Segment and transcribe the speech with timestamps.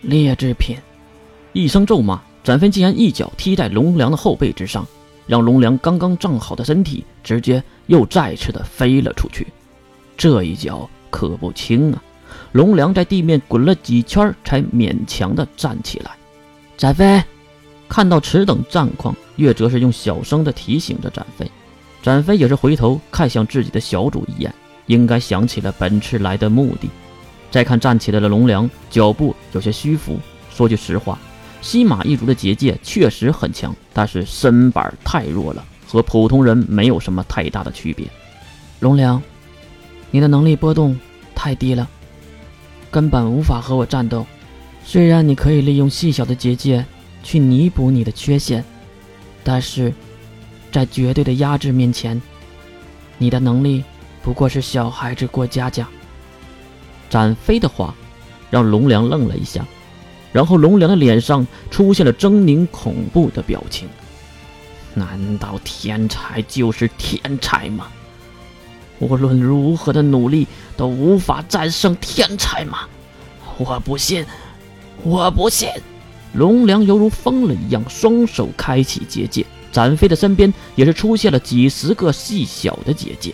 [0.00, 0.76] 劣质品！
[1.52, 4.86] 一声咒骂，展飞竟然一脚踢在龙良的后背之上，
[5.26, 9.46] 让龙良刚刚站好的身体直接又再次的飞了出去。
[10.16, 12.02] 这一脚可不轻啊！
[12.52, 16.10] 龙良在地面滚了几圈，才勉强的站起来。
[16.76, 17.22] 展飞
[17.88, 21.50] 看到此等战况，月哲是用小声的提醒着展飞。
[22.02, 24.52] 展飞也是回头看向自己的小主一眼，
[24.86, 26.90] 应该想起了本次来的目的。
[27.54, 30.18] 再看站起来的龙良，脚步有些虚浮。
[30.50, 31.16] 说句实话，
[31.62, 38.08] 西马一族的结界确实很强，但是身板太弱了，和普通人没有什么太大的区别。
[38.80, 39.22] 龙良，
[40.10, 40.98] 你的能力波动
[41.32, 41.88] 太低了，
[42.90, 44.26] 根本无法和我战斗。
[44.84, 46.84] 虽然你可以利用细小的结界
[47.22, 48.64] 去弥补你的缺陷，
[49.44, 49.94] 但是。
[50.72, 52.20] 在绝对的压制面前，
[53.16, 53.84] 你的能力
[54.24, 55.88] 不过是小孩子过家家。
[57.14, 57.94] 展飞的话
[58.50, 59.64] 让龙良愣了一下，
[60.32, 63.88] 然后龙良的脸上出现了狰狞恐怖的表情。
[64.94, 67.86] 难道天才就是天才吗？
[68.98, 72.80] 无论如何的努力都无法战胜天才吗？
[73.58, 74.26] 我不信，
[75.04, 75.68] 我不信！
[76.32, 79.46] 龙良犹如疯了一样，双手开启结界。
[79.70, 83.32] 展飞的身边也是出现了几十个细小的结界，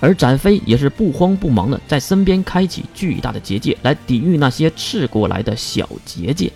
[0.00, 6.52] 而展飞也是不慌不忙的在身边开启巨大的结界来抵御那些刺过来的小结界。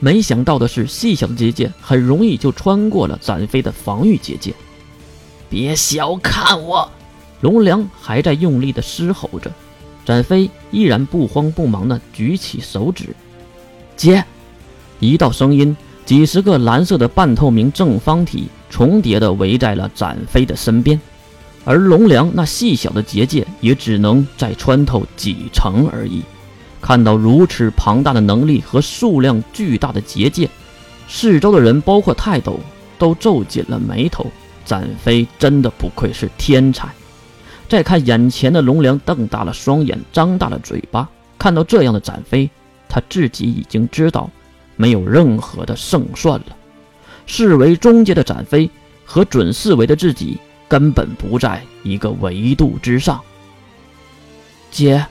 [0.00, 4.52] 没想到的是，细小的结界很容易就穿过了展飞的防御结界。
[5.48, 6.90] 别小看我！
[7.40, 9.52] 龙良还在用力的嘶吼着，
[10.04, 13.14] 展飞依然不慌不忙的举起手指，
[13.96, 14.24] 接
[14.98, 18.48] 一道声音，几十个蓝色的半透明正方体。
[18.70, 20.98] 重叠的围在了展飞的身边，
[21.64, 26.22] 而龙良那细小的结界也只能再穿透几层而已。
[26.80, 30.50] 看到如此庞大的能力和数量巨大的结界，
[31.08, 32.58] 四周的人，包括泰斗，
[32.98, 34.26] 都皱紧了眉头。
[34.64, 36.88] 展飞真的不愧是天才。
[37.68, 41.08] 再看眼前的龙良，瞪大了双眼，张大了嘴巴。
[41.38, 42.48] 看到这样的展飞，
[42.88, 44.30] 他自己已经知道
[44.76, 46.56] 没有任何的胜算了。
[47.26, 48.68] 视为中阶的展飞
[49.04, 50.38] 和准四维的自己
[50.72, 53.20] 根本不在一个维度之上。
[54.70, 55.04] 姐，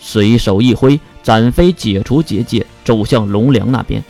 [0.00, 4.02] 随手一挥，展飞解除结界，走向龙良那边。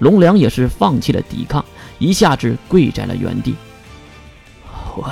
[0.00, 1.64] 龙良也是放弃了抵抗，
[1.98, 3.54] 一下子跪在了原地。
[4.94, 5.10] 我，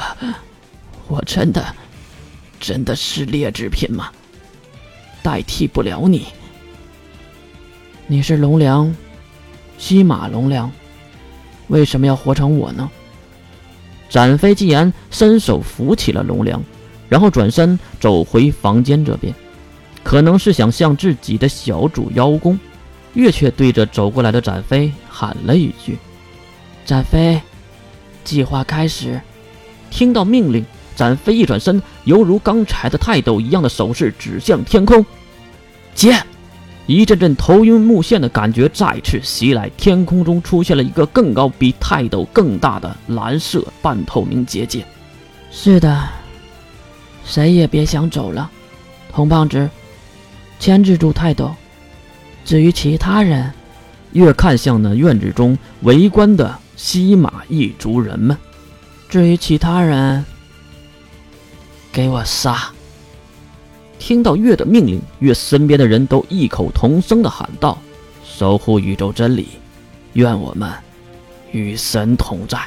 [1.08, 1.64] 我真的，
[2.60, 4.10] 真的是劣质品吗？
[5.22, 6.26] 代替不了你。
[8.06, 8.94] 你是龙良，
[9.78, 10.70] 西马龙良。
[11.68, 12.90] 为什么要活成我呢？
[14.12, 16.62] 展飞竟然伸手扶起了龙良，
[17.08, 19.34] 然后转身走回房间这边，
[20.04, 22.60] 可能是想向自己的小主邀功。
[23.14, 25.96] 月却对着走过来的展飞喊了一句
[26.84, 27.40] ：“展飞，
[28.22, 29.18] 计划开始。”
[29.90, 30.62] 听到命令，
[30.94, 35.06] 展飞一转身，犹如刚才的泰斗一样的手势指向天空，
[35.94, 36.22] 接。
[36.86, 44.84] 一阵阵头晕目眩的感觉再次袭来，天空中出现了一个更高、比泰斗更大的蓝色半透明结界。
[45.50, 46.08] 是的，
[47.24, 48.50] 谁也别想走了，
[49.12, 49.70] 红胖子，
[50.58, 51.54] 牵制住泰斗。
[52.44, 53.52] 至于其他人，
[54.12, 58.36] 越看向那院子中围观的西马一族人们。
[59.08, 60.24] 至于其他人，
[61.92, 62.72] 给我杀！
[64.04, 67.78] 听到月的命令，月身边的人都异口同声的喊道
[68.26, 69.46] ：“守护宇宙真理，
[70.14, 70.68] 愿我们
[71.52, 72.58] 与神同在。”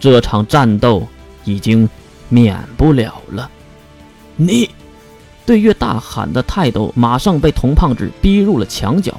[0.00, 1.06] 这场战斗
[1.44, 1.86] 已经
[2.30, 3.50] 免不了了。
[4.36, 4.70] 你
[5.44, 9.14] 对月大喊的泰斗，马上被童胖子逼入了墙角。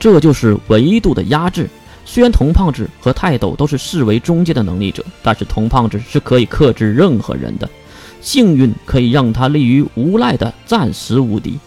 [0.00, 1.70] 这就是维度的压制。
[2.04, 7.70] 虽然童胖子和泰斗都是视为中介的能力者，但是童胖子是可以克制任何人的。
[8.24, 11.58] 幸运可以让他立于无赖的暂时无敌。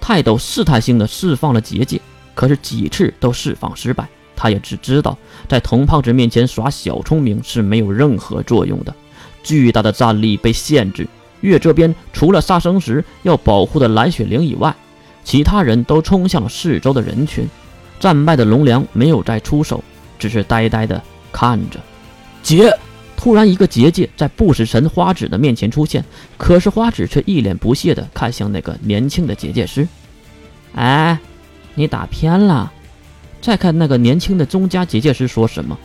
[0.00, 2.00] 泰斗试探性的释放了结界，
[2.34, 4.06] 可是几次都释放失败。
[4.34, 5.16] 他也只知道
[5.48, 8.92] 在童胖子面前耍小聪明是没有任何作用的。
[9.44, 11.06] 巨大的战力被限制，
[11.40, 14.74] 月这边除了杀生石要保护的蓝雪灵以外，
[15.22, 17.48] 其他人都冲向了四周的人群。
[18.00, 19.84] 战败的龙良没有再出手，
[20.18, 21.00] 只是呆呆的
[21.30, 21.78] 看着。
[22.42, 22.76] 结。
[23.22, 26.04] 突然，一个结界在不死神花指的面前出现，
[26.36, 29.86] 可是花指却一脸不屑地看向那个年轻的结界师。
[30.74, 31.16] 哎，
[31.76, 32.72] 你打偏了！
[33.40, 35.78] 再看那个年轻的宗家结界师说什么：“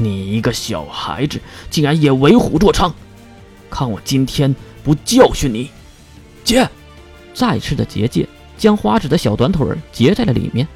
[0.00, 1.38] 你一个小孩子，
[1.68, 2.90] 竟然也为虎作伥！
[3.68, 5.68] 看我今天不教训你！”
[6.42, 6.66] 结，
[7.34, 8.26] 再次的结界
[8.56, 10.66] 将花指的小短腿结在了里面。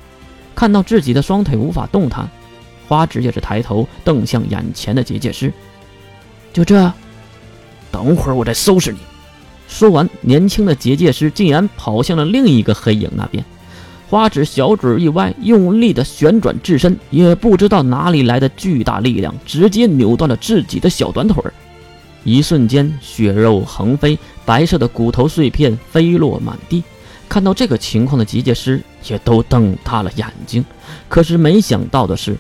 [0.55, 2.29] 看到自己的双腿无法动弹，
[2.87, 5.51] 花指也是抬头瞪向眼前的结界师。
[6.53, 6.93] 就这，
[7.91, 8.99] 等会儿我再收拾你。
[9.69, 13.45] 说完，年轻的结界师竟然跑向了另一个黑影那边。
[14.09, 21.55] 花指小嘴一歪，用力的旋转自身，也不知道哪里来的巨大力量，直接扭断了自己的小短腿儿。
[22.25, 26.83] 一瞬间，血肉横飞，白色的骨头碎片飞落满地。
[27.29, 30.65] 看到这个情况的结界师也都瞪大了眼睛。
[31.09, 32.37] 可是没想到的是，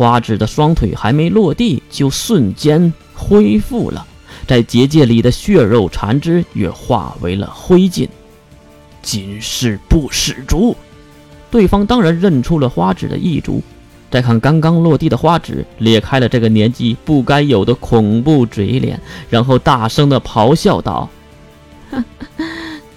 [0.00, 4.06] 花指的双腿还没落地，就瞬间恢复了。
[4.46, 8.08] 在结界里的血肉残肢也化为了灰烬。
[9.02, 10.74] 今世不死族。
[11.50, 13.62] 对方当然认出了花指的异族，
[14.10, 18.98] 再看刚刚落地的花指，咧开了这个年纪不该有的恐怖嘴脸，
[19.28, 21.10] 然后大声的咆哮道：“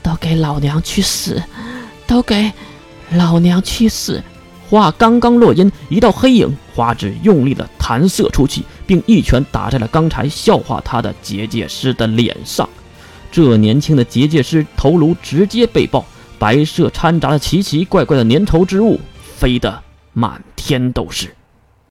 [0.02, 1.44] 都给老娘去死！
[2.08, 2.50] 都给
[3.12, 4.24] 老娘去死！”
[4.72, 12.68] 话刚刚落音，一道黑影，花指用力的弹射出去，并一拳打在了刚才笑话他的结界师的脸上。
[13.32, 16.06] 这年轻的结界师头颅直接被爆。
[16.40, 19.00] 白色掺杂了奇奇怪怪的粘稠之物，
[19.38, 19.82] 飞得
[20.12, 21.34] 满天都是。